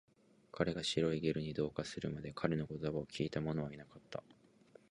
[0.51, 4.23] 彼が白いゲルに同化するまで、彼の言葉を聞いたものはいなかった